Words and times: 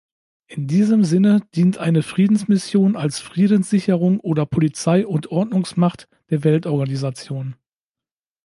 In 0.47 0.65
diesem 0.65 1.03
Sinne 1.03 1.41
dient 1.53 1.77
eine 1.77 2.01
Friedensmission 2.01 2.95
als 2.95 3.19
Friedenssicherung 3.19 4.19
oder 4.19 4.47
Polizei- 4.47 5.05
und 5.05 5.27
Ordnungsmacht 5.27 6.07
der 6.31 6.43
Weltorganisation. 6.43 7.55